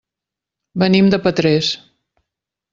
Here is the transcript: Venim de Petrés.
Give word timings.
Venim 0.85 1.13
de 1.15 1.21
Petrés. 1.27 1.71